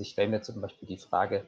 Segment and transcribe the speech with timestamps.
[0.00, 1.46] Ich stelle mir zum Beispiel die Frage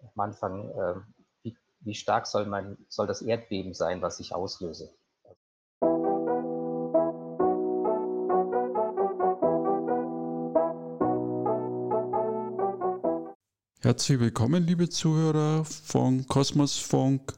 [0.00, 0.94] am Anfang, äh,
[1.42, 4.90] wie, wie stark soll, mein, soll das Erdbeben sein, was ich auslöse?
[13.82, 17.34] Herzlich willkommen, liebe Zuhörer von Kosmos Funk,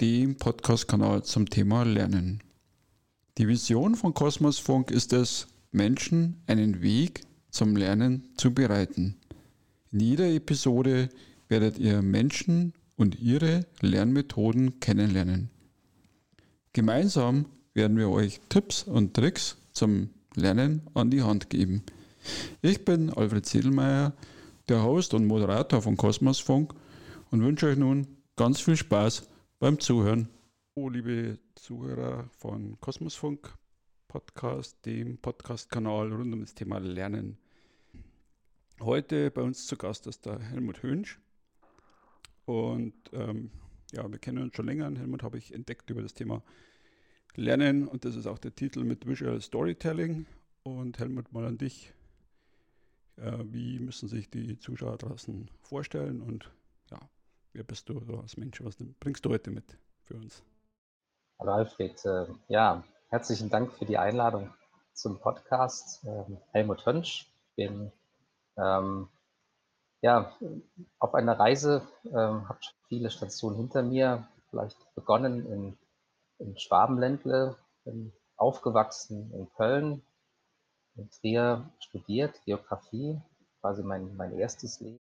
[0.00, 2.42] dem Podcast-Kanal zum Thema Lernen.
[3.36, 9.20] Die Vision von Kosmos Funk ist es, Menschen einen Weg zum Lernen zu bereiten.
[9.96, 11.08] In jeder Episode
[11.48, 15.48] werdet ihr Menschen und ihre Lernmethoden kennenlernen.
[16.74, 21.82] Gemeinsam werden wir euch Tipps und Tricks zum Lernen an die Hand geben.
[22.60, 24.12] Ich bin Alfred Sedelmeier
[24.68, 26.74] der Host und Moderator von Kosmos Funk
[27.30, 28.06] und wünsche euch nun
[28.36, 29.26] ganz viel Spaß
[29.60, 30.28] beim Zuhören.
[30.74, 33.50] Oh, liebe Zuhörer von Kosmos Funk
[34.08, 37.38] Podcast, dem Podcast-Kanal rund um das Thema Lernen.
[38.80, 41.18] Heute bei uns zu Gast ist der Helmut Hönsch.
[42.44, 43.50] Und ähm,
[43.92, 44.94] ja, wir kennen uns schon länger.
[44.94, 46.42] Helmut habe ich entdeckt über das Thema
[47.36, 50.26] Lernen und das ist auch der Titel mit Visual Storytelling.
[50.62, 51.94] Und Helmut, mal an dich.
[53.16, 56.52] Äh, wie müssen sich die Zuschauer draußen vorstellen und
[56.90, 57.00] ja,
[57.54, 58.62] wer bist du so als Mensch?
[58.62, 60.42] Was bringst du heute mit für uns?
[61.38, 64.52] Hallo Alfred, äh, ja, herzlichen Dank für die Einladung
[64.92, 66.04] zum Podcast.
[66.04, 67.90] Ähm, Helmut Hönsch, bin
[68.56, 69.08] ähm,
[70.02, 70.36] ja,
[70.98, 75.78] auf einer Reise, ähm, habe viele Stationen hinter mir, vielleicht begonnen in,
[76.38, 80.02] in Schwabenländle, bin aufgewachsen in Köln,
[80.96, 83.20] in Trier studiert, Geografie,
[83.60, 85.00] quasi mein, mein erstes Leben.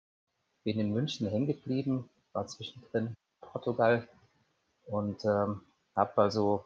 [0.64, 4.08] Bin in München hängen geblieben, war zwischendrin in Portugal
[4.88, 5.62] und ähm,
[5.96, 6.66] habe also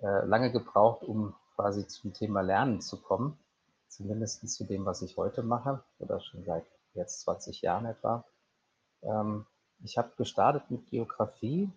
[0.00, 3.38] äh, lange gebraucht, um quasi zum Thema Lernen zu kommen,
[3.92, 8.24] zumindest zu dem, was ich heute mache oder schon seit jetzt 20 Jahren etwa.
[9.02, 9.46] Ähm,
[9.84, 11.70] ich habe gestartet mit Geografie,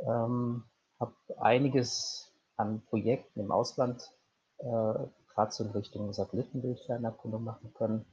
[0.00, 0.64] ähm,
[0.98, 4.10] habe einiges an Projekten im Ausland
[4.58, 4.64] äh,
[5.34, 8.04] gerade so in Richtung Satellitenbildfernerkundung machen können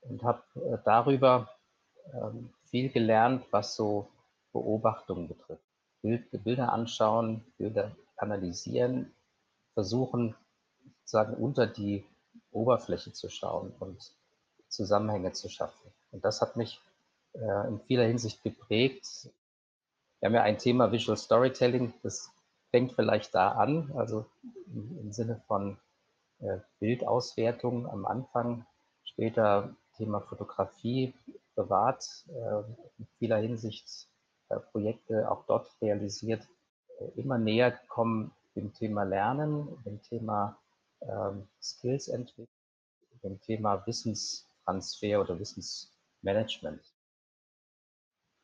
[0.00, 1.50] und habe äh, darüber
[2.12, 4.08] ähm, viel gelernt, was so
[4.52, 5.64] Beobachtungen betrifft.
[6.02, 9.12] Bild, Bilder anschauen, Bilder analysieren,
[9.74, 10.34] versuchen
[11.00, 12.04] sozusagen unter die
[12.54, 14.12] Oberfläche zu schauen und
[14.68, 15.90] Zusammenhänge zu schaffen.
[16.10, 16.80] Und das hat mich
[17.34, 19.28] äh, in vieler Hinsicht geprägt.
[20.20, 22.30] Wir haben ja ein Thema Visual Storytelling, das
[22.70, 24.26] fängt vielleicht da an, also
[24.66, 25.78] im, im Sinne von
[26.40, 28.66] äh, Bildauswertung am Anfang,
[29.04, 31.14] später Thema Fotografie
[31.54, 32.62] bewahrt, äh,
[32.98, 34.08] in vieler Hinsicht
[34.48, 36.42] äh, Projekte auch dort realisiert,
[37.16, 40.58] immer näher kommen dem Thema Lernen, dem Thema
[41.08, 42.48] ähm, Skills entwickeln,
[43.22, 46.82] dem Thema Wissenstransfer oder Wissensmanagement.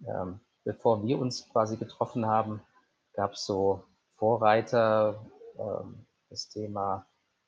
[0.06, 2.62] Ähm, bevor wir uns quasi getroffen haben,
[3.12, 3.84] gab es so
[4.16, 5.24] Vorreiter,
[5.58, 7.06] ähm, das Thema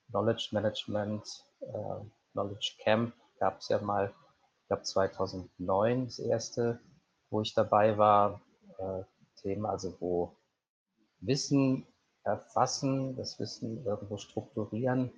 [0.08, 4.12] Knowledge Management, äh, Knowledge Camp gab es ja mal,
[4.60, 6.80] ich glaube 2009 das erste,
[7.30, 8.42] wo ich dabei war,
[8.78, 9.02] äh,
[9.36, 10.36] Thema, also wo
[11.20, 11.86] Wissen
[12.24, 15.12] erfassen, das Wissen irgendwo strukturieren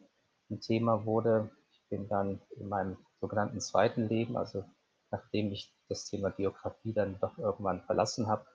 [0.50, 1.50] ein Thema wurde.
[1.72, 4.64] Ich bin dann in meinem sogenannten zweiten Leben, also
[5.10, 8.46] nachdem ich das Thema Geografie dann doch irgendwann verlassen habe,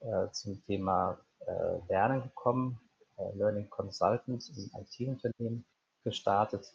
[0.00, 2.80] äh, zum Thema äh, Lernen gekommen,
[3.16, 5.64] äh, Learning Consultant, ein IT-Unternehmen
[6.04, 6.72] gestartet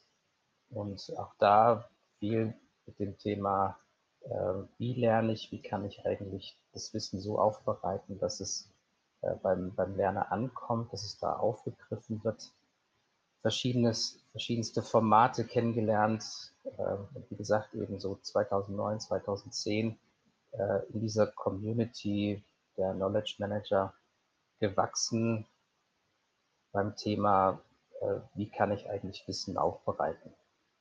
[0.69, 1.89] und auch da
[2.19, 2.53] viel
[2.85, 3.77] mit dem Thema,
[4.21, 8.69] äh, wie lerne ich, wie kann ich eigentlich das Wissen so aufbereiten, dass es
[9.21, 12.51] äh, beim, beim Lerner ankommt, dass es da aufgegriffen wird.
[13.41, 16.23] Verschiedenes, verschiedenste Formate kennengelernt.
[16.63, 16.97] Äh,
[17.29, 19.97] wie gesagt, eben so 2009, 2010
[20.51, 22.43] äh, in dieser Community
[22.77, 23.93] der Knowledge Manager
[24.59, 25.45] gewachsen
[26.71, 27.61] beim Thema
[28.01, 30.33] äh, wie kann ich eigentlich Wissen aufbereiten.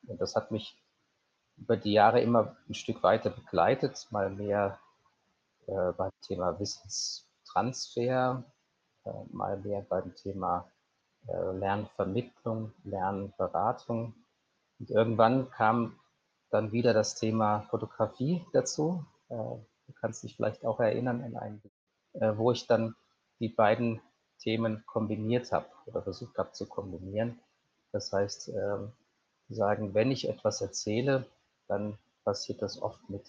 [0.06, 0.76] Und das hat mich
[1.56, 4.78] über die Jahre immer ein Stück weiter begleitet, mal mehr
[5.66, 7.26] äh, beim Thema Wissenstransfer,
[9.04, 10.70] äh, mal mehr beim Thema
[11.26, 14.14] äh, Lernvermittlung, Lernberatung.
[14.78, 15.98] Und irgendwann kam
[16.50, 19.04] dann wieder das Thema Fotografie dazu.
[19.28, 21.62] Äh, du kannst dich vielleicht auch erinnern an einen,
[22.38, 22.97] wo ich dann
[23.41, 24.00] die beiden
[24.38, 27.38] Themen kombiniert habe oder versucht habe zu kombinieren.
[27.92, 28.92] Das heißt, ähm,
[29.48, 31.26] sagen, wenn ich etwas erzähle,
[31.68, 33.24] dann passiert das oft mit,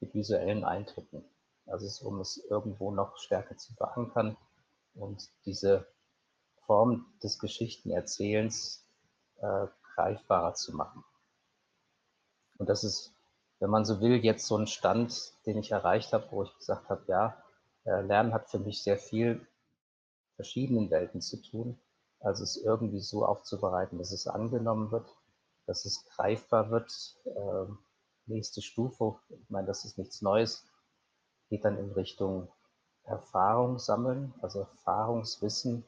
[0.00, 1.24] mit visuellen Eindrücken.
[1.66, 4.36] Also um es irgendwo noch stärker zu verankern
[4.94, 5.86] und diese
[6.66, 8.86] Form des Geschichtenerzählens
[9.40, 11.04] äh, greifbarer zu machen.
[12.58, 13.14] Und das ist
[13.62, 16.88] wenn man so will, jetzt so ein Stand, den ich erreicht habe, wo ich gesagt
[16.88, 17.40] habe, ja,
[17.84, 19.46] äh, Lernen hat für mich sehr viel
[20.34, 21.78] verschiedenen Welten zu tun.
[22.18, 25.08] Also es irgendwie so aufzubereiten, dass es angenommen wird,
[25.66, 26.92] dass es greifbar wird.
[27.24, 27.78] Ähm,
[28.26, 30.66] nächste Stufe, ich meine, das ist nichts Neues,
[31.52, 32.48] geht dann in Richtung
[33.04, 35.84] Erfahrung sammeln, also Erfahrungswissen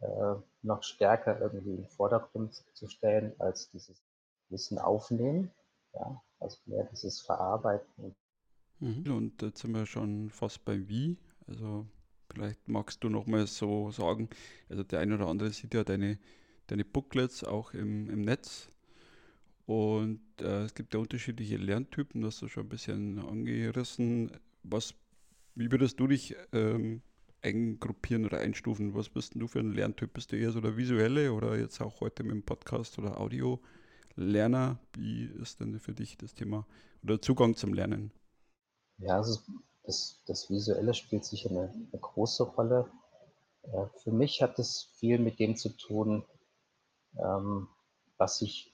[0.00, 4.02] äh, noch stärker irgendwie in den Vordergrund zu stellen, als dieses
[4.48, 5.52] Wissen aufnehmen.
[5.92, 8.16] Ja, also mehr dieses Verarbeiten.
[8.80, 9.12] Mhm.
[9.12, 11.16] Und jetzt sind wir schon fast bei Wie.
[11.46, 11.86] Also
[12.28, 14.28] vielleicht magst du noch mal so sagen,
[14.68, 16.18] also der eine oder andere sieht ja deine,
[16.66, 18.70] deine Booklets auch im, im Netz.
[19.66, 24.32] Und äh, es gibt ja unterschiedliche Lerntypen, das hast du schon ein bisschen angerissen.
[24.68, 24.94] Was,
[25.54, 27.02] wie würdest du dich ähm,
[27.42, 28.94] eingruppieren oder einstufen?
[28.94, 30.12] Was bist denn du für ein Lerntyp?
[30.12, 34.78] Bist du eher so der visuelle oder jetzt auch heute mit dem Podcast oder Audio-Lerner?
[34.94, 36.66] Wie ist denn für dich das Thema
[37.02, 38.12] oder Zugang zum Lernen?
[38.98, 39.40] Ja, also
[39.84, 42.90] das, das Visuelle spielt sicher eine, eine große Rolle.
[43.62, 46.24] Äh, für mich hat es viel mit dem zu tun,
[47.18, 47.68] ähm,
[48.18, 48.72] was ich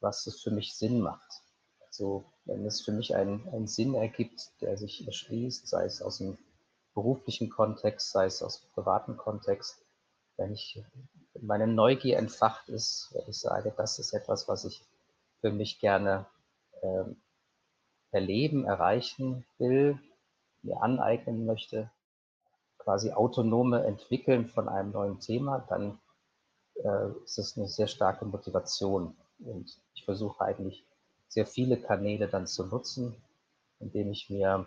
[0.00, 1.42] was es für mich Sinn macht.
[1.86, 6.18] Also wenn es für mich einen, einen Sinn ergibt, der sich erschließt, sei es aus
[6.18, 6.38] dem
[6.94, 9.84] beruflichen Kontext, sei es aus dem privaten Kontext,
[10.36, 10.82] wenn ich
[11.40, 14.84] meine Neugier entfacht ist, wenn ich sage, das ist etwas, was ich
[15.40, 16.26] für mich gerne
[16.82, 17.20] ähm,
[18.10, 19.98] erleben, erreichen will,
[20.62, 21.90] mir aneignen möchte,
[22.78, 26.00] quasi autonome Entwickeln von einem neuen Thema, dann
[26.76, 29.16] äh, ist es eine sehr starke Motivation.
[29.38, 30.84] Und ich versuche eigentlich
[31.28, 33.14] sehr viele Kanäle dann zu nutzen,
[33.80, 34.66] indem ich mir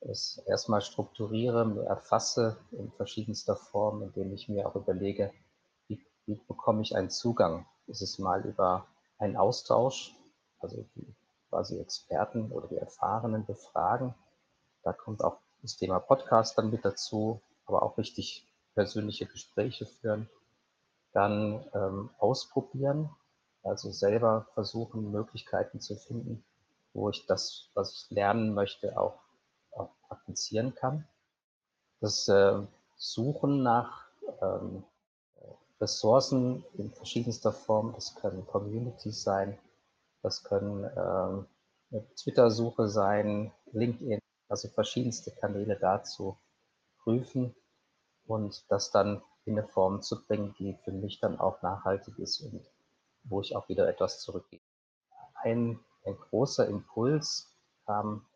[0.00, 5.32] es erstmal strukturiere, erfasse in verschiedenster Form, indem ich mir auch überlege,
[5.88, 7.66] wie, wie bekomme ich einen Zugang?
[7.86, 8.86] Ist es mal über
[9.18, 10.14] einen Austausch,
[10.60, 11.14] also die
[11.48, 14.14] quasi Experten oder die Erfahrenen befragen.
[14.82, 20.28] Da kommt auch das Thema Podcast dann mit dazu, aber auch richtig persönliche Gespräche führen.
[21.12, 23.10] Dann ähm, ausprobieren,
[23.62, 26.44] also selber versuchen, Möglichkeiten zu finden,
[26.92, 29.20] wo ich das, was ich lernen möchte, auch,
[29.72, 31.06] auch praktizieren kann.
[32.00, 32.60] Das äh,
[32.96, 34.06] Suchen nach
[34.40, 34.84] ähm,
[35.80, 39.58] Ressourcen in verschiedenster Form, das können Communities sein,
[40.22, 41.46] das können ähm,
[41.90, 46.36] eine Twitter-Suche sein, LinkedIn, also verschiedenste Kanäle dazu
[47.02, 47.54] prüfen
[48.26, 52.40] und das dann in eine Form zu bringen, die für mich dann auch nachhaltig ist
[52.40, 52.66] und
[53.28, 54.62] wo ich auch wieder etwas zurückgebe.
[55.34, 57.54] Ein, ein großer Impuls
[57.86, 58.26] kam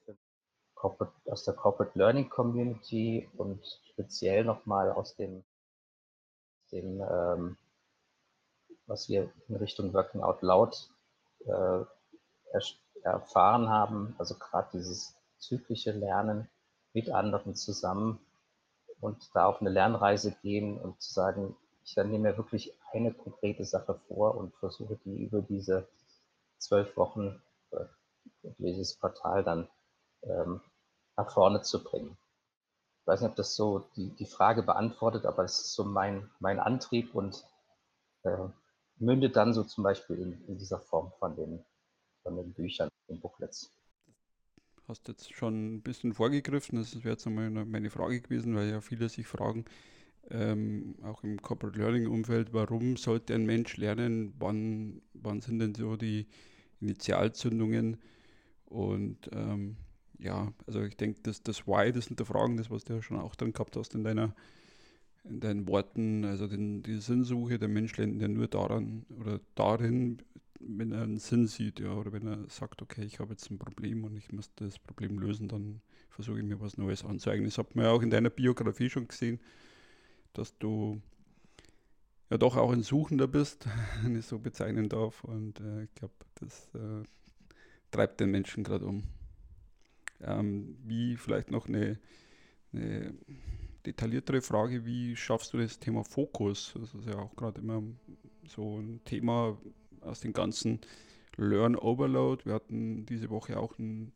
[1.26, 5.44] aus der Corporate Learning Community und speziell nochmal aus dem,
[6.72, 7.56] dem ähm,
[8.86, 10.90] was wir in Richtung Working Out Loud
[11.46, 11.84] äh,
[13.02, 16.48] erfahren haben, also gerade dieses zyklische Lernen
[16.92, 18.20] mit anderen zusammen
[19.00, 23.12] und da auf eine Lernreise gehen und zu sagen, ich dann nehme mir wirklich eine
[23.12, 25.88] konkrete Sache vor und versuche die über diese
[26.58, 27.84] zwölf Wochen, äh,
[28.58, 29.68] dieses Quartal dann
[30.22, 30.60] ähm,
[31.16, 32.16] nach vorne zu bringen.
[33.00, 36.30] Ich weiß nicht, ob das so die, die Frage beantwortet, aber es ist so mein,
[36.38, 37.44] mein Antrieb und
[38.22, 38.48] äh,
[38.96, 41.64] mündet dann so zum Beispiel in, in dieser Form von den,
[42.22, 43.72] von den Büchern, den Booklets
[44.88, 46.78] hast jetzt schon ein bisschen vorgegriffen.
[46.78, 49.64] Das wäre jetzt einmal meine Frage gewesen, weil ja viele sich fragen,
[50.32, 55.74] ähm, auch im Corporate Learning Umfeld, warum sollte ein Mensch lernen, wann, wann sind denn
[55.74, 56.26] so die
[56.80, 57.98] Initialzündungen
[58.66, 59.76] und ähm,
[60.18, 63.34] ja, also ich denke, dass das Why, das Hinterfragen, das, was du ja schon auch
[63.34, 64.34] drin gehabt hast in deiner
[65.24, 70.18] in deinen Worten, also den, die Sinnsuche, der Mensch lernt ja nur daran oder darin,
[70.58, 73.58] wenn er einen Sinn sieht, ja, oder wenn er sagt, okay, ich habe jetzt ein
[73.58, 77.46] Problem und ich muss das Problem lösen, dann versuche ich mir was Neues anzueignen.
[77.46, 79.38] Das hat man ja auch in deiner Biografie schon gesehen
[80.32, 81.00] dass du
[82.30, 83.66] ja doch auch ein Suchender bist,
[84.02, 85.22] wenn ich so bezeichnen darf.
[85.24, 87.02] Und äh, ich glaube, das äh,
[87.90, 89.04] treibt den Menschen gerade um.
[90.20, 91.98] Ähm, wie vielleicht noch eine,
[92.72, 93.14] eine,
[93.84, 96.72] detailliertere Frage, wie schaffst du das Thema Fokus?
[96.78, 97.82] Das ist ja auch gerade immer
[98.46, 99.58] so ein Thema
[100.00, 100.80] aus den ganzen
[101.36, 102.44] Learn Overload.
[102.44, 104.12] Wir hatten diese Woche auch ein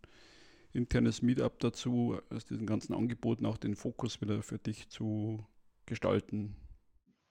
[0.73, 5.44] internes Meetup dazu, aus diesen ganzen Angeboten auch den Fokus wieder für dich zu
[5.86, 6.56] gestalten?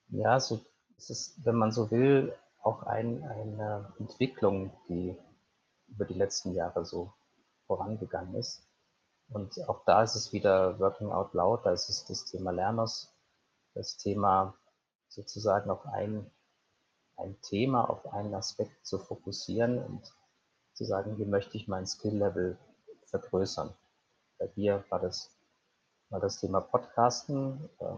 [0.10, 0.62] Ja, so
[0.98, 5.18] es ist, wenn man so will, auch ein, eine Entwicklung, die
[5.88, 7.14] über die letzten Jahre so
[7.68, 8.68] vorangegangen ist.
[9.28, 13.14] Und auch da ist es wieder Working Out Loud, da ist es das Thema Lerners,
[13.74, 14.56] das Thema
[15.08, 16.30] sozusagen auf ein,
[17.18, 20.14] ein Thema, auf einen Aspekt zu fokussieren und
[20.74, 22.58] zu sagen, wie möchte ich mein Skill-Level
[23.06, 23.74] vergrößern.
[24.38, 25.36] Bei dir war das,
[26.10, 27.96] war das Thema Podcasten, äh,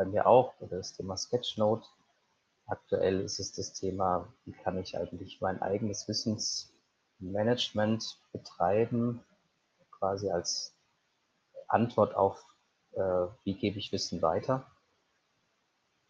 [0.00, 1.86] bei mir auch, oder das Thema Sketchnote.
[2.64, 9.22] Aktuell ist es das Thema, wie kann ich eigentlich mein eigenes Wissensmanagement betreiben,
[9.90, 10.74] quasi als
[11.68, 12.42] Antwort auf,
[12.92, 14.64] äh, wie gebe ich Wissen weiter.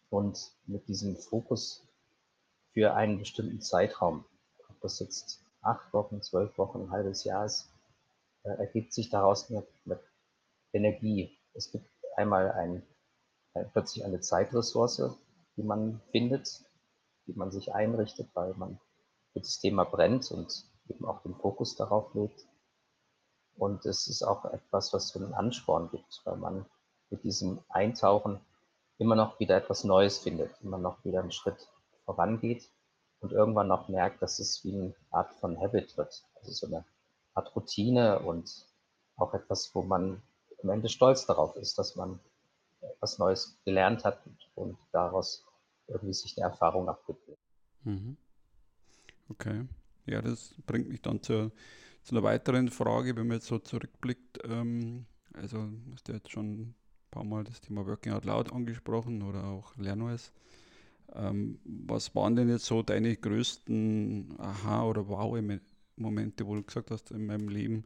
[0.09, 1.85] Und mit diesem Fokus
[2.71, 4.23] für einen bestimmten Zeitraum,
[4.69, 7.69] ob das jetzt acht Wochen, zwölf Wochen, ein halbes Jahr ist,
[8.43, 9.99] äh, ergibt sich daraus eine, eine,
[10.71, 11.37] Energie.
[11.53, 12.83] Es gibt einmal ein, ein,
[13.73, 15.17] plötzlich eine Zeitressource,
[15.57, 16.63] die man findet,
[17.27, 18.79] die man sich einrichtet, weil man
[19.33, 22.45] für das Thema brennt und eben auch den Fokus darauf legt.
[23.57, 26.65] Und es ist auch etwas, was so einen Ansporn gibt, weil man
[27.09, 28.39] mit diesem Eintauchen
[28.97, 31.67] immer noch wieder etwas Neues findet, immer noch wieder einen Schritt
[32.05, 32.69] vorangeht
[33.19, 36.23] und irgendwann noch merkt, dass es wie eine Art von Habit wird.
[36.35, 36.85] Also so eine
[37.33, 38.65] Art Routine und
[39.15, 40.21] auch etwas, wo man
[40.63, 42.19] am Ende stolz darauf ist, dass man
[42.81, 44.21] etwas Neues gelernt hat
[44.55, 45.45] und daraus
[45.87, 47.21] irgendwie sich eine Erfahrung abgibt.
[47.83, 48.17] Mhm.
[49.29, 49.65] Okay.
[50.05, 51.51] Ja, das bringt mich dann zur,
[52.03, 54.39] zu einer weiteren Frage, wenn man jetzt so zurückblickt.
[54.45, 56.75] Ähm, also, du hast ja jetzt schon ein
[57.11, 60.31] paar Mal das Thema Working Out Loud angesprochen oder auch LernOS.
[61.13, 67.11] Ähm, was waren denn jetzt so deine größten Aha- oder Wow-Momente, wo du gesagt hast,
[67.11, 67.85] in meinem Leben,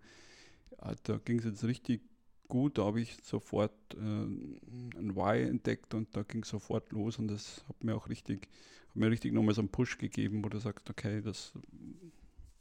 [1.04, 2.02] da ging es jetzt richtig
[2.48, 7.28] gut, da habe ich sofort äh, ein Why entdeckt und da ging sofort los und
[7.28, 8.48] das hat mir auch richtig,
[8.90, 11.54] hat mir richtig nochmal so einen Push gegeben, wo du sagst, okay, das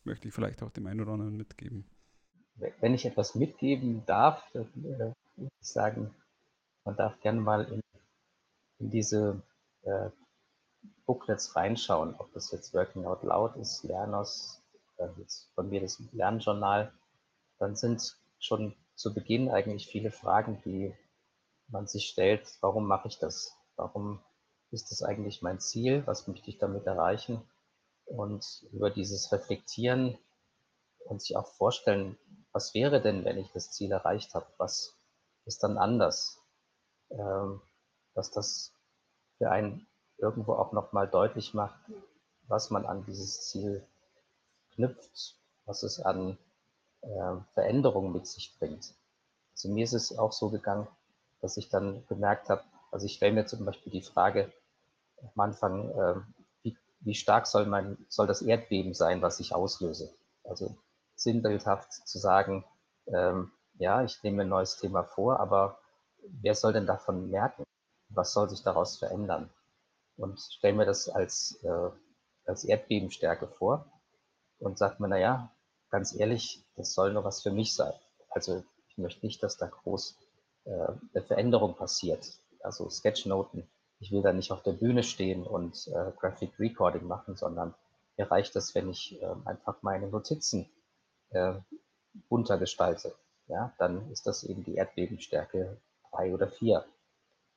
[0.05, 1.85] möchte ich vielleicht auch dem einen oder anderen mitgeben.
[2.81, 4.99] Wenn ich etwas mitgeben darf, dann äh,
[5.37, 6.15] würde ich sagen,
[6.85, 7.81] man darf gerne mal in,
[8.79, 9.43] in diese
[9.83, 10.11] äh,
[11.07, 14.63] Booklets reinschauen, ob das jetzt Working Out Loud ist, Lernos,
[14.99, 15.09] äh,
[15.55, 16.93] von mir das Lernjournal,
[17.59, 20.95] dann sind schon zu Beginn eigentlich viele Fragen, die
[21.69, 23.57] man sich stellt, warum mache ich das?
[23.77, 24.21] Warum
[24.71, 26.07] ist das eigentlich mein Ziel?
[26.07, 27.43] Was möchte ich damit erreichen?
[28.07, 30.19] Und über dieses Reflektieren
[31.07, 32.19] und sich auch vorstellen,
[32.53, 34.47] was wäre denn, wenn ich das Ziel erreicht habe?
[34.59, 34.97] Was
[35.45, 36.41] ist dann anders?
[37.11, 37.61] Ähm,
[38.15, 38.73] dass das
[39.39, 39.87] für einen
[40.19, 41.79] irgendwo auch nochmal deutlich macht,
[42.47, 43.87] was man an dieses Ziel
[44.75, 46.39] knüpft, was es an
[47.05, 48.95] äh, Veränderungen mit sich bringt.
[49.53, 50.89] Also mir ist es auch so gegangen,
[51.41, 54.53] dass ich dann gemerkt habe, also ich stelle mir zum Beispiel die Frage
[55.21, 56.15] am Anfang, äh,
[56.63, 60.15] wie, wie stark soll, mein, soll das Erdbeben sein, was ich auslöse?
[60.45, 60.77] Also
[61.17, 62.65] sinnbildhaft zu sagen,
[63.07, 65.79] ähm, ja, ich nehme ein neues Thema vor, aber
[66.27, 67.65] wer soll denn davon merken?
[68.09, 69.51] Was soll sich daraus verändern?
[70.17, 71.91] und stelle mir das als, äh,
[72.47, 73.87] als Erdbebenstärke vor
[74.59, 75.54] und sage mir, naja,
[75.95, 77.93] ganz ehrlich, das soll nur was für mich sein.
[78.29, 80.19] Also ich möchte nicht, dass da groß
[80.65, 82.33] äh, eine Veränderung passiert.
[82.59, 83.71] Also Sketchnoten,
[84.01, 87.77] ich will da nicht auf der Bühne stehen und äh, Graphic Recording machen, sondern
[88.17, 90.69] mir reicht es, wenn ich äh, einfach meine Notizen
[91.31, 91.55] äh,
[92.29, 93.15] bunter gestalte.
[93.47, 95.77] Ja, dann ist das eben die Erdbebenstärke
[96.11, 96.85] drei oder vier.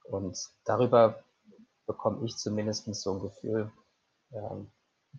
[0.04, 1.24] Und darüber
[1.88, 3.72] bekomme ich zumindest so ein Gefühl,
[4.32, 4.70] ähm,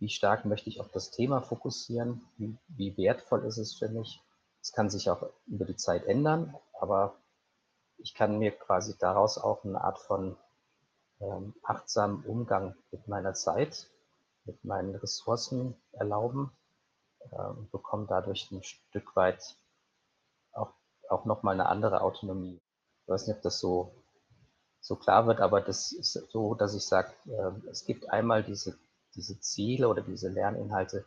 [0.00, 4.20] wie stark möchte ich auf das Thema fokussieren, wie, wie wertvoll ist es für mich.
[4.60, 7.16] Es kann sich auch über die Zeit ändern, aber
[7.98, 10.36] ich kann mir quasi daraus auch eine Art von
[11.20, 13.88] ähm, achtsamen Umgang mit meiner Zeit,
[14.44, 16.52] mit meinen Ressourcen erlauben
[17.30, 19.56] äh, und bekomme dadurch ein Stück weit
[20.52, 20.72] auch,
[21.08, 22.60] auch nochmal eine andere Autonomie.
[23.02, 23.92] Ich weiß nicht, ob das so
[24.80, 28.78] so klar wird, aber das ist so, dass ich sage, äh, es gibt einmal diese,
[29.18, 31.04] diese Ziele oder diese Lerninhalte,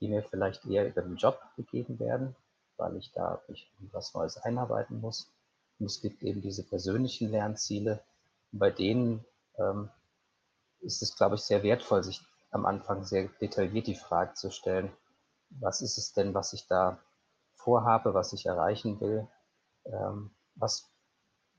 [0.00, 2.36] die mir vielleicht eher über den Job gegeben werden,
[2.76, 5.32] weil ich da mich in was Neues einarbeiten muss.
[5.78, 8.04] Und es gibt eben diese persönlichen Lernziele,
[8.52, 9.24] bei denen
[9.58, 9.88] ähm,
[10.80, 14.92] ist es, glaube ich, sehr wertvoll, sich am Anfang sehr detailliert die Frage zu stellen,
[15.48, 16.98] was ist es denn, was ich da
[17.54, 19.26] vorhabe, was ich erreichen will,
[19.86, 20.94] ähm, was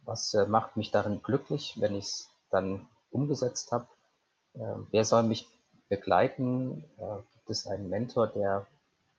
[0.06, 3.88] was äh, macht mich darin glücklich, wenn ich es dann umgesetzt habe?
[4.54, 5.48] Äh, wer soll mich
[5.90, 6.84] begleiten?
[6.98, 8.68] Äh, gibt es einen Mentor, der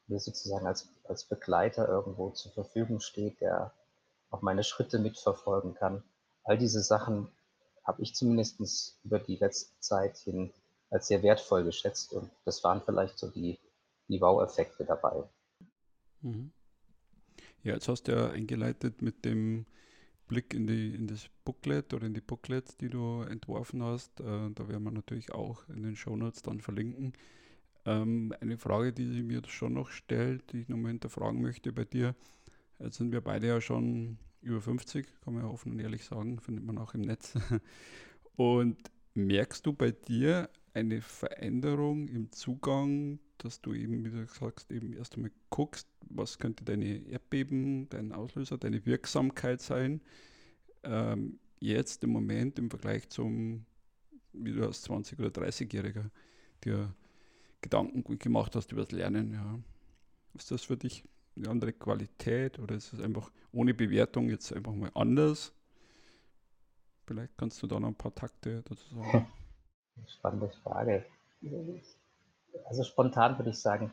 [0.06, 3.72] mir sozusagen als, als Begleiter irgendwo zur Verfügung steht, der
[4.30, 6.02] auch meine Schritte mitverfolgen kann?
[6.44, 7.28] All diese Sachen
[7.84, 10.52] habe ich zumindest über die letzte Zeit hin
[10.90, 13.58] als sehr wertvoll geschätzt und das waren vielleicht so die,
[14.08, 15.24] die Wow-Effekte dabei.
[16.20, 16.52] Mhm.
[17.62, 19.66] Ja, jetzt hast du ja eingeleitet mit dem
[20.26, 24.20] Blick in, die, in das Booklet oder in die Booklets, die du entworfen hast.
[24.20, 27.12] Äh, da werden wir natürlich auch in den Shownotes dann verlinken.
[27.84, 31.84] Ähm, eine Frage, die sich mir schon noch stellt, die ich nochmal hinterfragen möchte bei
[31.84, 32.14] dir.
[32.78, 36.40] Jetzt sind wir beide ja schon über 50, kann man ja offen und ehrlich sagen,
[36.40, 37.34] findet man auch im Netz.
[38.36, 38.76] Und
[39.14, 44.92] merkst du bei dir eine Veränderung im Zugang, dass du eben, wie du sagst, eben
[44.92, 50.00] erst einmal guckst, was könnte deine Erdbeben, dein Auslöser, deine Wirksamkeit sein,
[50.82, 53.66] ähm, jetzt im Moment im Vergleich zum,
[54.32, 56.10] wie du als 20- oder 30-Jähriger
[56.64, 56.94] dir
[57.60, 59.58] Gedanken gut gemacht hast über das Lernen, ja.
[60.34, 61.04] Ist das für dich
[61.36, 65.52] eine andere Qualität oder ist es einfach ohne Bewertung jetzt einfach mal anders?
[67.06, 69.26] Vielleicht kannst du da noch ein paar Takte dazu sagen.
[70.06, 71.06] Spannende Frage.
[72.64, 73.92] Also spontan würde ich sagen,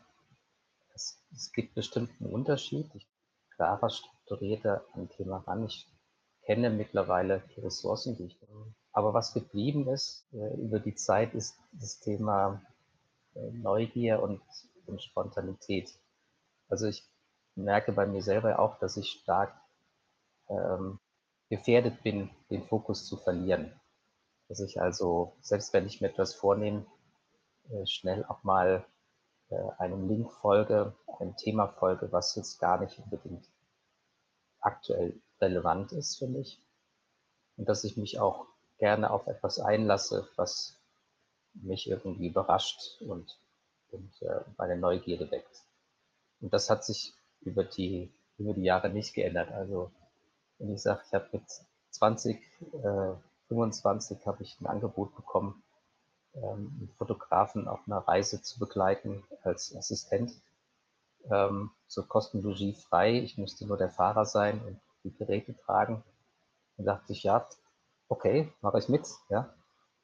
[0.93, 2.89] es, es gibt bestimmt einen Unterschied.
[2.95, 3.07] Ich
[3.55, 5.65] klarer, strukturierter an Thema ran.
[5.65, 5.87] Ich
[6.45, 8.73] kenne mittlerweile die Ressourcen, die ich habe.
[8.91, 12.61] Aber was geblieben ist äh, über die Zeit, ist das Thema
[13.35, 14.41] äh, Neugier und,
[14.85, 15.89] und Spontanität.
[16.67, 17.03] Also ich
[17.55, 19.53] merke bei mir selber auch, dass ich stark
[20.49, 20.99] ähm,
[21.49, 23.73] gefährdet bin, den Fokus zu verlieren.
[24.47, 26.85] Dass ich also, selbst wenn ich mir etwas vornehme,
[27.85, 28.85] schnell auch mal
[29.49, 33.47] äh, einem Link folge, einem Thema folge, was jetzt gar nicht unbedingt
[34.59, 36.61] aktuell relevant ist für mich.
[37.57, 40.79] Und dass ich mich auch gerne auf etwas einlasse, was
[41.53, 43.39] mich irgendwie überrascht und,
[43.91, 45.63] und äh, meine Neugierde weckt.
[46.41, 49.51] Und das hat sich über die, über die Jahre nicht geändert.
[49.51, 49.91] Also
[50.57, 51.43] wenn ich sage, ich habe mit
[51.91, 52.37] 20,
[52.73, 53.13] äh,
[53.47, 55.62] 25 habe ich ein Angebot bekommen,
[56.35, 60.33] einen Fotografen auf einer Reise zu begleiten als Assistent.
[61.29, 63.19] Ähm, so kostenlogiefrei.
[63.19, 66.03] Ich musste nur der Fahrer sein und die Geräte tragen.
[66.77, 67.47] Dann dachte ich, ja,
[68.09, 69.07] okay, mache ich mit.
[69.29, 69.53] Ja.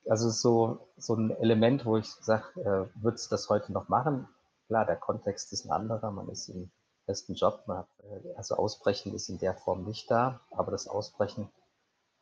[0.08, 4.28] Also so, so ein Element, wo ich sage, äh, würdest du das heute noch machen?
[4.68, 6.12] Klar, der Kontext ist ein anderer.
[6.12, 6.72] Man ist im
[7.06, 7.64] festen Job.
[7.68, 11.50] Hat, äh, also Ausbrechen ist in der Form nicht da, aber das Ausbrechen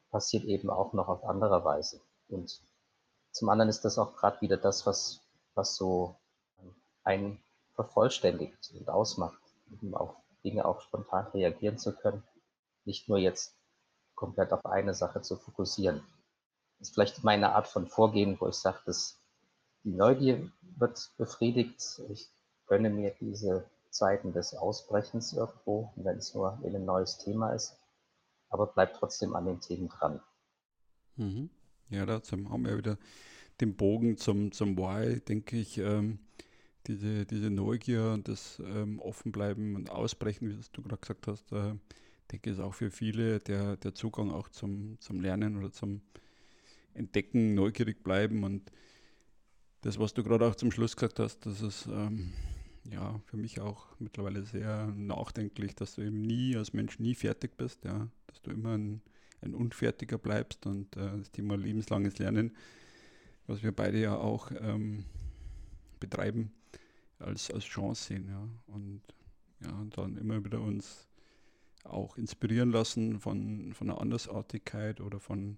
[0.09, 1.99] passiert eben auch noch auf andere Weise.
[2.29, 2.61] Und
[3.37, 5.21] zum anderen ist das auch gerade wieder das, was,
[5.53, 6.15] was so
[7.03, 7.39] einen
[7.75, 9.39] vervollständigt und ausmacht,
[9.71, 12.23] eben auf Dinge auch spontan reagieren zu können,
[12.85, 13.55] nicht nur jetzt
[14.15, 16.03] komplett auf eine Sache zu fokussieren.
[16.79, 19.19] Das ist vielleicht meine Art von Vorgehen, wo ich sage, dass
[19.83, 22.01] die Neugier wird befriedigt.
[22.09, 22.29] Ich
[22.65, 27.77] gönne mir diese Zeiten des Ausbrechens irgendwo, wenn es nur in ein neues Thema ist,
[28.49, 30.21] aber bleibt trotzdem an den Themen dran.
[31.15, 31.51] Mhm.
[31.89, 32.97] Ja, dazu haben wir wieder
[33.61, 35.77] den Bogen zum, zum Why, denke ich.
[35.77, 36.19] Ähm,
[36.87, 41.75] diese, diese Neugier und das ähm, Offenbleiben und Ausbrechen, wie du gerade gesagt hast, äh,
[42.31, 46.01] denke ich, ist auch für viele der, der Zugang auch zum, zum Lernen oder zum
[46.93, 48.43] Entdecken, neugierig bleiben.
[48.43, 48.71] Und
[49.81, 52.33] das, was du gerade auch zum Schluss gesagt hast, das ist ähm,
[52.89, 57.57] ja für mich auch mittlerweile sehr nachdenklich, dass du eben nie als Mensch nie fertig
[57.57, 59.01] bist, ja, dass du immer ein,
[59.41, 62.55] ein Unfertiger bleibst und äh, das Thema lebenslanges Lernen,
[63.45, 65.05] was wir beide ja auch ähm,
[65.99, 66.51] betreiben,
[67.19, 68.47] als, als Chance sehen, ja.
[68.67, 69.01] Und
[69.61, 71.07] ja, dann immer wieder uns
[71.83, 75.57] auch inspirieren lassen von, von einer Andersartigkeit oder von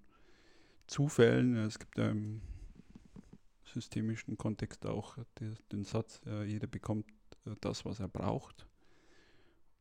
[0.86, 1.56] Zufällen.
[1.56, 2.40] Es gibt ja im
[3.64, 7.06] systemischen Kontext auch den, den Satz, ja, jeder bekommt
[7.46, 8.66] äh, das, was er braucht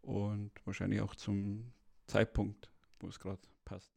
[0.01, 1.71] und wahrscheinlich auch zum
[2.07, 3.89] Zeitpunkt, wo es gerade passt.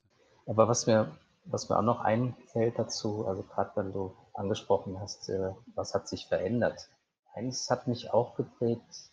[0.47, 5.29] Aber was mir, was mir auch noch einfällt dazu, also gerade wenn du angesprochen hast,
[5.29, 6.91] äh, was hat sich verändert?
[7.35, 9.11] Eines hat mich auch geprägt,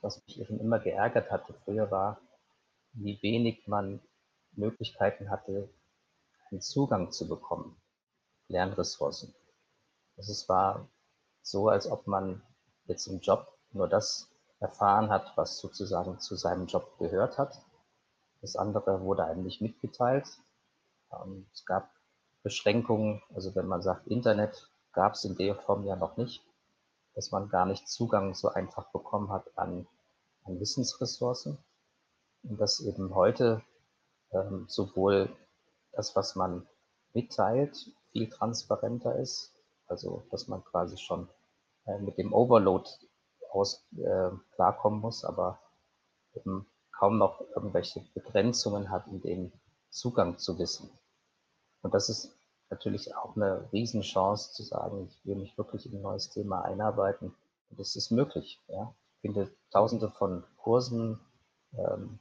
[0.00, 2.20] was mich eben immer geärgert hatte früher war,
[2.92, 4.00] wie wenig man
[4.52, 5.68] Möglichkeiten hatte,
[6.50, 7.80] einen Zugang zu bekommen,
[8.48, 9.34] Lernressourcen.
[10.16, 10.88] Also es war
[11.42, 12.42] so, als ob man
[12.84, 14.28] jetzt im Job nur das
[14.60, 17.64] erfahren hat, was sozusagen zu seinem Job gehört hat.
[18.42, 20.26] Das andere wurde einem nicht mitgeteilt.
[21.12, 21.90] Ähm, es gab
[22.42, 26.44] Beschränkungen, also wenn man sagt Internet, gab es in der Form ja noch nicht,
[27.14, 29.86] dass man gar nicht Zugang so einfach bekommen hat an,
[30.44, 31.56] an Wissensressourcen.
[32.42, 33.62] Und dass eben heute
[34.32, 35.34] ähm, sowohl
[35.92, 36.66] das, was man
[37.14, 39.54] mitteilt, viel transparenter ist,
[39.86, 41.28] also dass man quasi schon
[41.86, 42.90] äh, mit dem Overload
[43.52, 45.60] aus, äh, klarkommen muss, aber
[46.34, 46.66] eben
[47.02, 49.52] kaum noch irgendwelche Begrenzungen hat, in dem
[49.90, 50.88] Zugang zu wissen.
[51.82, 52.32] Und das ist
[52.70, 57.34] natürlich auch eine Riesenchance zu sagen, ich will mich wirklich in ein neues Thema einarbeiten.
[57.70, 58.60] Und das ist möglich.
[58.68, 58.94] Ja.
[59.16, 61.18] Ich finde tausende von Kursen,
[61.76, 62.20] ähm,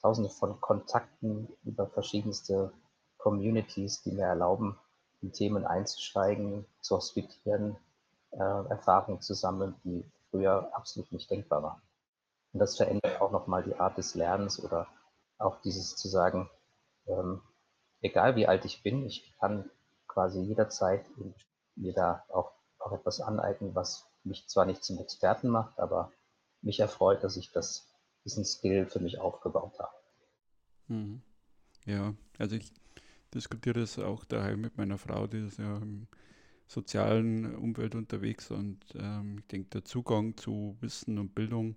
[0.00, 2.72] tausende von Kontakten über verschiedenste
[3.16, 4.78] Communities, die mir erlauben,
[5.22, 7.76] in Themen einzusteigen, zu hospitieren,
[8.30, 11.82] äh, Erfahrungen zu sammeln, die früher absolut nicht denkbar waren.
[12.52, 14.88] Und das verändert auch nochmal die Art des Lernens oder
[15.38, 16.50] auch dieses zu sagen,
[17.06, 17.42] ähm,
[18.00, 19.70] egal wie alt ich bin, ich kann
[20.06, 21.04] quasi jederzeit
[21.76, 26.12] mir da auch, auch etwas aneignen, was mich zwar nicht zum Experten macht, aber
[26.62, 27.88] mich erfreut, dass ich das,
[28.24, 29.92] diesen Skill für mich aufgebaut habe.
[30.88, 31.22] Mhm.
[31.84, 32.72] Ja, also ich
[33.34, 36.08] diskutiere das auch daheim mit meiner Frau, die ist ja im
[36.66, 41.76] sozialen Umfeld unterwegs und ähm, ich denke, der Zugang zu Wissen und Bildung,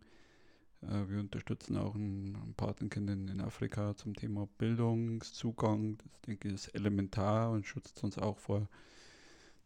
[0.81, 6.67] wir unterstützen auch ein, Patenkind in, in, Afrika zum Thema Bildungszugang, das denke ich ist
[6.69, 8.67] elementar und schützt uns auch vor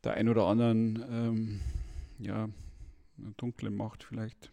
[0.04, 1.62] der ein oder anderen, ähm,
[2.19, 2.49] ja,
[3.38, 4.51] dunkle Macht vielleicht.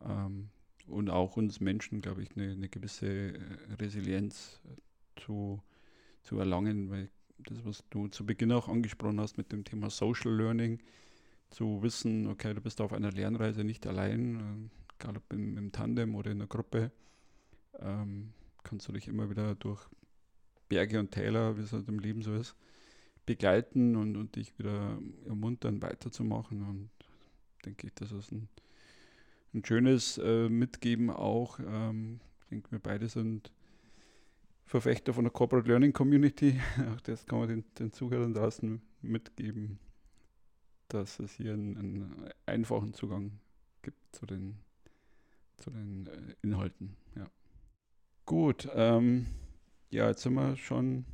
[0.00, 0.50] Ähm,
[0.86, 3.38] und auch uns Menschen, glaube ich, eine, eine gewisse äh,
[3.78, 5.62] Resilienz äh, zu,
[6.22, 10.34] zu erlangen, weil das, was du zu Beginn auch angesprochen hast mit dem Thema Social
[10.34, 10.80] Learning,
[11.50, 15.72] zu wissen, okay, du bist auf einer Lernreise nicht allein, äh, egal ob im, im
[15.72, 16.92] Tandem oder in der Gruppe,
[17.80, 19.80] ähm, kannst du dich immer wieder durch
[20.68, 22.54] Berge und Täler, wie es halt im Leben so ist,
[23.26, 26.62] begleiten und, und dich wieder ermuntern, weiterzumachen.
[26.62, 26.90] Und
[27.64, 28.48] denke ich, das ist ein,
[29.54, 31.58] ein schönes äh, Mitgeben auch.
[31.60, 33.50] Ähm, ich denke, wir beide sind
[34.64, 36.58] Verfechter von der Corporate Learning Community.
[36.94, 39.78] Auch das kann man den, den Zuhörern draußen mitgeben,
[40.88, 43.32] dass es hier einen, einen einfachen Zugang
[43.82, 44.56] gibt zu den,
[45.62, 46.96] zu den äh, Inhalten.
[47.14, 47.26] Ja.
[48.26, 49.26] Gut, ähm,
[49.90, 51.04] ja, jetzt sind wir schon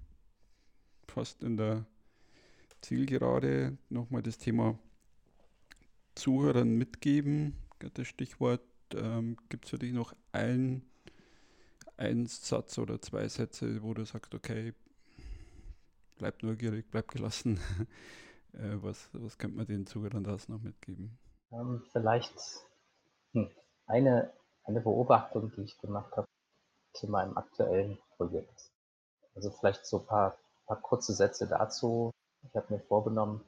[1.07, 1.87] fast in der
[2.81, 3.79] Zielgerade.
[3.89, 4.79] Nochmal das Thema
[6.15, 7.57] Zuhörern mitgeben,
[7.95, 8.63] das Stichwort.
[8.95, 10.83] Ähm, Gibt es für dich noch ein
[11.99, 14.73] ein Satz oder zwei Sätze, wo du sagst, okay,
[16.17, 17.61] bleib neugierig, bleib gelassen.
[18.55, 21.19] Äh, was, was könnte man den Zuhörern das noch mitgeben?
[21.53, 22.35] Ähm, vielleicht
[23.35, 23.51] hm,
[23.89, 24.33] eine,
[24.65, 26.27] eine Beobachtung, die ich gemacht habe
[26.95, 28.71] zu meinem aktuellen Projekt.
[29.35, 32.13] Also vielleicht so ein paar, paar kurze Sätze dazu.
[32.43, 33.45] Ich habe mir vorgenommen,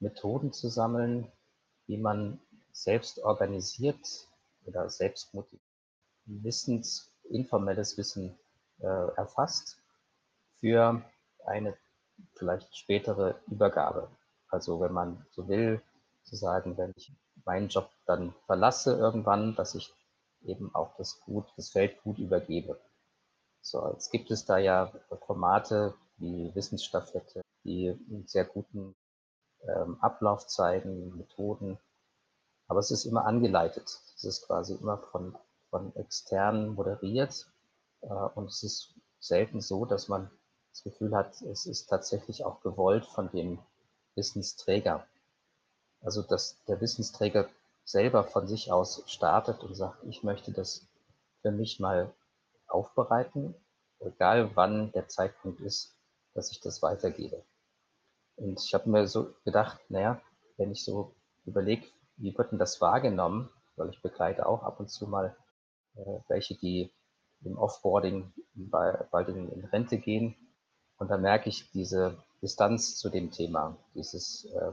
[0.00, 1.30] Methoden zu sammeln,
[1.86, 2.40] wie man
[2.72, 4.28] selbst organisiert
[4.64, 5.62] oder selbst motiviert
[6.26, 8.38] Wissens informelles Wissen
[8.80, 9.78] äh, erfasst
[10.60, 11.02] für
[11.44, 11.76] eine
[12.34, 14.08] vielleicht spätere Übergabe.
[14.48, 15.82] Also wenn man so will,
[16.24, 17.12] zu sagen, wenn ich
[17.46, 19.92] meinen Job dann verlasse irgendwann, dass ich
[20.42, 22.80] eben auch das gut, das Feld gut übergebe.
[23.60, 24.92] So, jetzt gibt es da ja
[25.26, 28.94] Formate wie Wissensstaffette, die einen sehr guten
[29.62, 31.78] ähm, Ablauf zeigen, Methoden.
[32.66, 34.00] Aber es ist immer angeleitet.
[34.16, 35.36] Es ist quasi immer von
[35.72, 37.50] von externen moderiert.
[38.02, 40.30] Äh, und es ist selten so, dass man
[40.70, 43.58] das Gefühl hat, es ist tatsächlich auch gewollt von dem
[44.14, 45.06] Wissensträger.
[46.02, 47.48] Also dass der Wissensträger
[47.84, 50.86] selber von sich aus startet und sagt, ich möchte das
[51.40, 52.12] für mich mal
[52.66, 53.54] aufbereiten,
[54.00, 55.94] egal wann der Zeitpunkt ist,
[56.34, 57.44] dass ich das weitergebe.
[58.36, 60.20] Und ich habe mir so gedacht, naja,
[60.56, 61.86] wenn ich so überlege,
[62.16, 65.36] wie wird denn das wahrgenommen, weil ich begleite auch ab und zu mal
[65.96, 66.90] äh, welche, die
[67.44, 70.36] im Offboarding bald in, in Rente gehen.
[70.98, 74.72] Und da merke ich diese Distanz zu dem Thema, dieses äh,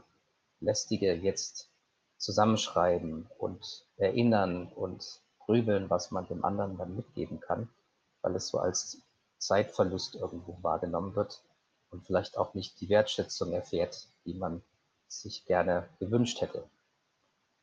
[0.59, 1.69] lästige jetzt
[2.17, 7.69] zusammenschreiben und erinnern und grübeln, was man dem anderen dann mitgeben kann,
[8.21, 9.01] weil es so als
[9.37, 11.41] Zeitverlust irgendwo wahrgenommen wird
[11.91, 14.61] und vielleicht auch nicht die Wertschätzung erfährt, die man
[15.07, 16.63] sich gerne gewünscht hätte.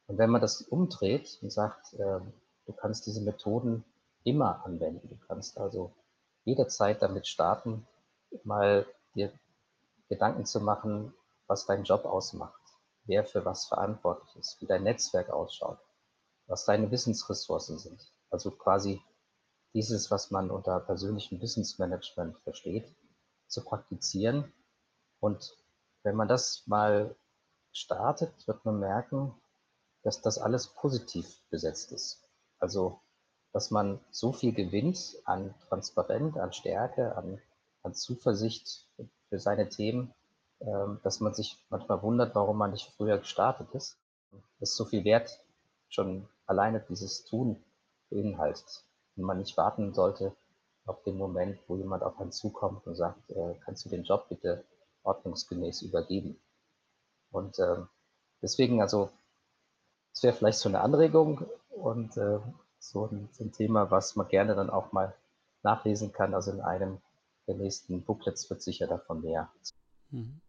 [0.07, 2.21] Und wenn man das umdreht und sagt, äh,
[2.67, 3.85] Du kannst diese Methoden
[4.25, 5.09] immer anwenden.
[5.09, 5.93] Du kannst also
[6.45, 7.87] jederzeit damit starten,
[8.43, 9.33] mal dir
[10.09, 11.15] Gedanken zu machen,
[11.47, 12.56] was dein Job ausmacht,
[13.07, 15.79] wer für was verantwortlich ist, wie dein Netzwerk ausschaut,
[16.47, 18.13] was deine Wissensressourcen sind.
[18.31, 19.01] Also quasi
[19.75, 22.95] dieses, was man unter persönlichem Wissensmanagement versteht,
[23.47, 24.53] zu praktizieren.
[25.21, 25.57] Und
[26.03, 27.15] wenn man das mal
[27.73, 29.35] startet, wird man merken,
[30.03, 32.23] dass das alles positiv besetzt ist.
[32.59, 33.01] Also,
[33.53, 37.41] dass man so viel gewinnt an Transparenz, an Stärke, an,
[37.83, 38.87] an Zuversicht
[39.29, 40.15] für seine Themen,
[40.61, 43.99] ähm, dass man sich manchmal wundert, warum man nicht früher gestartet ist.
[44.61, 45.41] Das ist so viel wert,
[45.89, 47.63] schon alleine dieses Tun
[48.11, 48.85] beinhaltet.
[49.17, 50.35] Und man nicht warten sollte
[50.85, 54.29] auf den Moment, wo jemand auf einen zukommt und sagt, äh, kannst du den Job
[54.29, 54.65] bitte
[55.03, 56.39] ordnungsgemäß übergeben.
[57.31, 57.77] Und äh,
[58.43, 59.11] deswegen, also,
[60.15, 62.41] es wäre vielleicht so eine Anregung, und äh,
[62.79, 65.15] so, ein, so, ein, Thema, was man gerne dann auch mal
[65.63, 66.35] nachlesen kann.
[66.35, 66.99] Also in einem
[67.47, 69.51] der nächsten Booklets wird sicher davon mehr.
[70.11, 70.41] Mhm.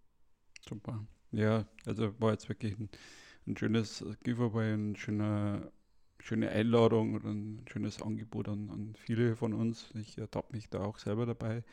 [0.67, 1.05] Super.
[1.31, 2.89] Ja, also war jetzt wirklich ein,
[3.47, 5.71] ein schönes Giveaway, ein schöner,
[6.19, 9.89] schöne Einladung oder ein schönes Angebot an, an viele von uns.
[9.95, 11.63] Ich ertappe mich da auch selber dabei.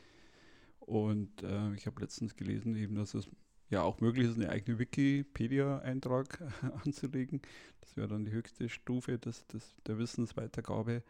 [0.81, 3.29] Und äh, ich habe letztens gelesen, eben, dass es
[3.71, 6.43] ja auch möglich ist, eine eigene Wikipedia-Eintrag
[6.85, 7.41] anzulegen.
[7.81, 11.03] Das wäre dann die höchste Stufe des, des, der Wissensweitergabe.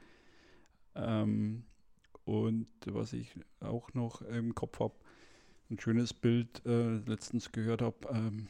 [0.94, 1.64] Ähm,
[2.24, 4.94] und was ich auch noch im Kopf habe,
[5.74, 8.46] ein schönes Bild äh, letztens gehört habe, ähm,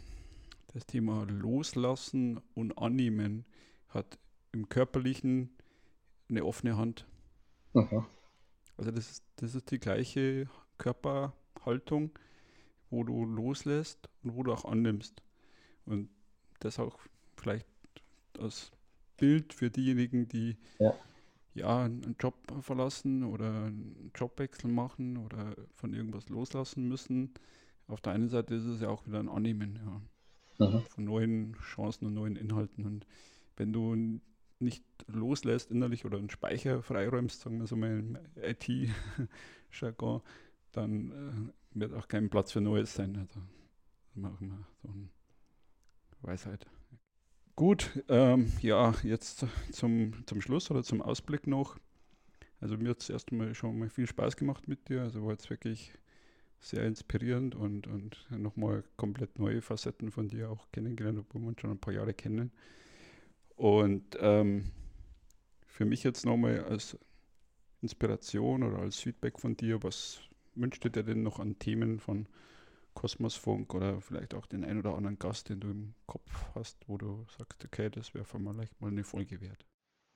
[0.72, 3.44] das Thema Loslassen und Annehmen
[3.88, 4.18] hat
[4.52, 5.50] im Körperlichen
[6.28, 7.06] eine offene Hand.
[7.72, 8.04] Mhm.
[8.76, 12.10] Also das ist, das ist die gleiche Körperhaltung,
[12.90, 15.22] wo du loslässt und wo du auch annimmst.
[15.86, 16.10] Und
[16.60, 16.98] das auch
[17.36, 17.66] vielleicht
[18.38, 18.72] als
[19.16, 20.94] Bild für diejenigen, die ja,
[21.54, 27.32] ja einen Job verlassen oder einen Jobwechsel machen oder von irgendwas loslassen müssen.
[27.86, 29.78] Auf der einen Seite ist es ja auch wieder ein Annehmen
[30.58, 30.82] ja, mhm.
[30.82, 32.84] von neuen Chancen und neuen Inhalten.
[32.84, 33.06] Und
[33.56, 34.20] wenn du
[34.58, 40.22] nicht loslässt innerlich oder einen Speicher freiräumst, sagen wir so mal im IT-Jargon,
[40.72, 43.16] dann äh, wird auch kein Platz für Neues sein.
[43.16, 43.40] Also
[44.14, 45.08] machen wir so eine
[46.22, 46.66] Weisheit.
[47.56, 51.78] Gut, ähm, ja, jetzt zum, zum Schluss oder zum Ausblick noch.
[52.60, 55.02] Also mir hat es erstmal schon mal viel Spaß gemacht mit dir.
[55.02, 55.92] Also war jetzt wirklich
[56.58, 61.60] sehr inspirierend und, und nochmal komplett neue Facetten von dir auch kennengelernt, obwohl wir uns
[61.60, 62.50] schon ein paar Jahre kennen.
[63.54, 64.72] Und ähm,
[65.64, 66.98] für mich jetzt nochmal als
[67.82, 70.18] Inspiration oder als Feedback von dir, was
[70.56, 72.26] wünschst du dir denn noch an Themen von
[72.94, 76.96] Kosmosfunk oder vielleicht auch den ein oder anderen Gast, den du im Kopf hast, wo
[76.96, 79.66] du sagst, okay, das wäre vielleicht mal eine Folge wert?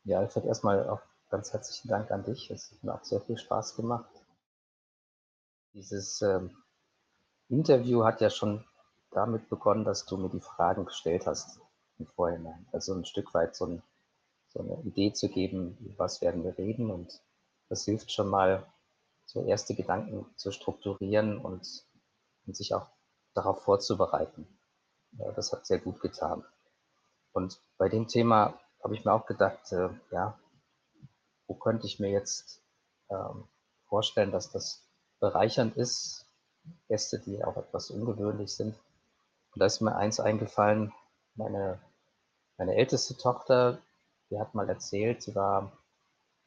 [0.04, 2.50] Ja, ich sage erstmal auch ganz herzlichen Dank an dich.
[2.50, 4.10] Es hat mir auch sehr viel Spaß gemacht.
[5.74, 6.56] Dieses ähm,
[7.48, 8.64] Interview hat ja schon
[9.10, 11.60] damit begonnen, dass du mir die Fragen gestellt hast
[11.98, 12.66] im Vorhinein.
[12.72, 13.82] Also ein Stück weit so, ein,
[14.48, 16.90] so eine Idee zu geben, was werden wir reden.
[16.90, 17.20] Und
[17.68, 18.66] das hilft schon mal,
[19.28, 21.84] so erste Gedanken zu strukturieren und,
[22.48, 22.88] und sich auch
[23.34, 24.48] darauf vorzubereiten.
[25.12, 26.44] Ja, das hat sehr gut getan.
[27.32, 30.38] Und bei dem Thema habe ich mir auch gedacht, äh, ja,
[31.46, 32.60] wo könnte ich mir jetzt
[33.10, 33.46] ähm,
[33.88, 34.82] vorstellen, dass das
[35.20, 36.26] bereichernd ist,
[36.88, 38.74] Gäste, die auch etwas ungewöhnlich sind.
[39.54, 40.92] Und da ist mir eins eingefallen,
[41.34, 41.80] meine,
[42.56, 43.78] meine älteste Tochter,
[44.30, 45.72] die hat mal erzählt, sie war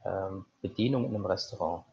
[0.03, 1.85] ähm, Bedienung in einem Restaurant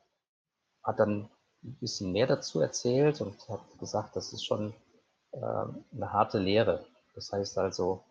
[0.88, 1.28] hat dann
[1.62, 4.74] ein bisschen mehr dazu erzählt und hat gesagt, das ist schon
[5.32, 6.86] äh, eine harte Lehre.
[7.14, 8.04] Das heißt also,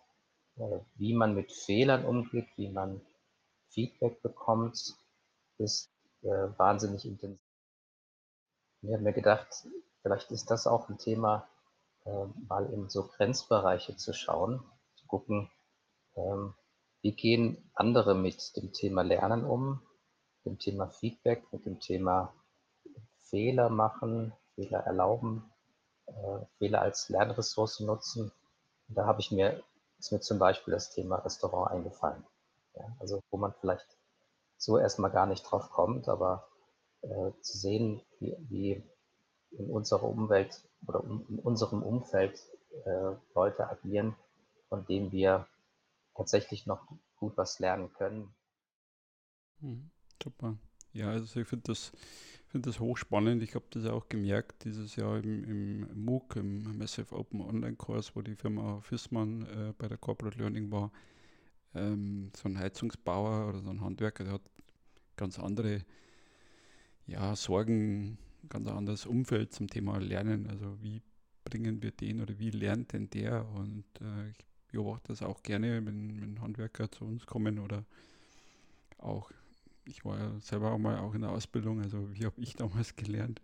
[0.58, 3.02] äh, wie man mit Fehlern umgeht, wie man
[3.70, 4.96] Feedback bekommt,
[5.58, 5.90] ist
[6.22, 7.40] äh, wahnsinnig intensiv.
[8.82, 9.68] Ich habe mir gedacht,
[10.02, 11.48] vielleicht ist das auch ein Thema,
[12.06, 14.64] äh, mal in so Grenzbereiche zu schauen,
[14.96, 15.50] zu gucken,
[16.16, 16.54] ähm,
[17.02, 19.82] wie gehen andere mit dem Thema Lernen um,
[20.46, 22.34] dem Thema Feedback, mit dem Thema
[23.30, 25.52] Fehler machen, Fehler erlauben,
[26.08, 28.32] äh, Fehler als Lernressource nutzen.
[28.90, 29.64] Und da habe ich mir,
[30.00, 32.26] ist mir zum Beispiel das Thema Restaurant eingefallen.
[32.76, 33.86] Ja, also wo man vielleicht
[34.58, 36.48] so erstmal gar nicht drauf kommt, aber
[37.02, 38.84] äh, zu sehen, wie, wie
[39.52, 42.40] in unserer Umwelt oder um, in unserem Umfeld
[42.86, 44.16] äh, Leute agieren,
[44.70, 45.48] von denen wir
[46.16, 46.88] tatsächlich noch
[47.18, 48.34] gut was lernen können.
[49.60, 49.90] Hm,
[50.22, 50.58] super.
[50.94, 51.92] Ja, also ich finde das
[52.58, 53.44] finde das hochspannend.
[53.44, 58.24] Ich habe das auch gemerkt dieses Jahr im, im MOOC, im Massive Open Online-Kurs, wo
[58.24, 60.92] die Firma Fissmann äh, bei der Corporate Learning war.
[61.76, 64.42] Ähm, so ein Heizungsbauer oder so ein Handwerker, der hat
[65.18, 65.86] ganz andere
[67.06, 68.18] ja, Sorgen,
[68.50, 70.48] ganz anderes Umfeld zum Thema Lernen.
[70.48, 71.04] Also wie
[71.44, 73.48] bringen wir den oder wie lernt denn der?
[73.50, 77.86] Und äh, ich beobachte das auch gerne, wenn, wenn Handwerker zu uns kommen oder
[78.98, 79.30] auch
[79.88, 82.96] ich war ja selber auch mal auch in der Ausbildung, also wie habe ich damals
[82.96, 83.42] gelernt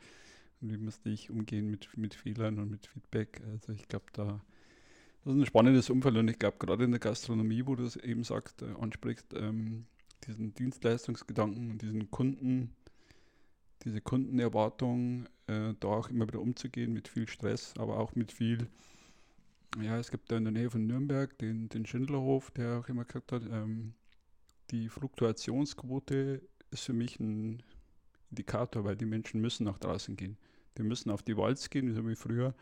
[0.61, 3.41] und wie musste ich umgehen mit, mit Fehlern und mit Feedback.
[3.51, 4.41] Also ich glaube, da
[5.23, 7.95] das ist ein spannendes Umfeld und ich glaube gerade in der Gastronomie, wo du es
[7.95, 9.85] eben sagst, äh, ansprichst, ähm,
[10.27, 12.75] diesen Dienstleistungsgedanken und diesen Kunden,
[13.85, 18.67] diese Kundenerwartung, äh, da auch immer wieder umzugehen mit viel Stress, aber auch mit viel,
[19.81, 23.05] ja, es gibt da in der Nähe von Nürnberg den, den Schindlerhof, der auch immer
[23.05, 23.93] gesagt hat, ähm,
[24.73, 27.61] die Fluktuationsquote ist für mich ein
[28.31, 30.35] Indikator, weil die Menschen müssen nach draußen gehen.
[30.77, 32.55] Die müssen auf die Walz gehen, so wie früher.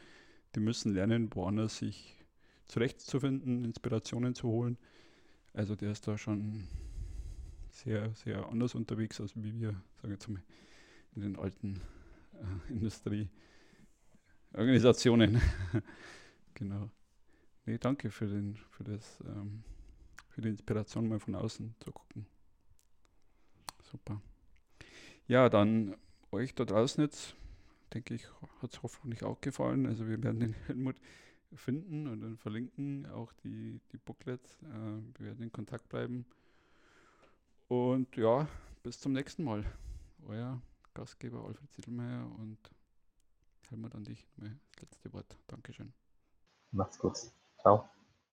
[0.53, 2.21] Die müssen lernen, woanders sich
[2.67, 4.77] zurechtzufinden, Inspirationen zu holen.
[5.53, 6.67] Also der ist da schon
[7.69, 10.43] sehr, sehr anders unterwegs, als wie wir, sagen wir mal,
[11.15, 11.79] in den alten
[12.33, 15.39] äh, Industrieorganisationen.
[16.53, 16.91] genau.
[17.65, 19.63] Nee, danke für, den, für, das, ähm,
[20.41, 22.25] für die Inspiration, mal von außen zu gucken.
[23.83, 24.21] Super.
[25.27, 25.95] Ja, dann
[26.31, 27.35] euch da draußen jetzt,
[27.93, 28.27] denke ich,
[28.61, 29.85] hat es hoffentlich auch gefallen.
[29.85, 30.95] Also wir werden den Helmut
[31.53, 34.57] finden und dann verlinken auch die, die Booklets.
[34.63, 36.25] Äh, wir werden in Kontakt bleiben.
[37.67, 38.47] Und ja,
[38.83, 39.63] bis zum nächsten Mal.
[40.27, 40.61] Euer
[40.93, 42.57] Gastgeber Alfred Zittelmeier und
[43.69, 44.27] Helmut an dich.
[44.37, 44.49] Das
[44.81, 45.37] letzte Wort.
[45.47, 45.93] Dankeschön.
[46.71, 47.17] Macht's gut.
[47.59, 47.89] Ciao.